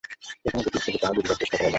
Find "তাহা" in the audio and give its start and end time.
1.01-1.13